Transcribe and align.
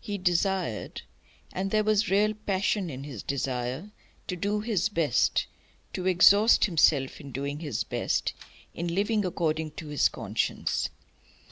He 0.00 0.18
desired 0.18 1.02
and 1.52 1.72
there 1.72 1.82
was 1.82 2.08
real 2.08 2.32
passion 2.32 2.88
in 2.90 3.02
his 3.02 3.24
desire 3.24 3.90
to 4.28 4.36
do 4.36 4.60
his 4.60 4.88
best, 4.88 5.48
to 5.94 6.06
exhaust 6.06 6.66
himself 6.66 7.20
in 7.20 7.32
doing 7.32 7.58
his 7.58 7.82
best, 7.82 8.34
in 8.72 8.94
living 8.94 9.24
according 9.24 9.72
to 9.72 9.88
his 9.88 10.08
conscience. 10.08 10.90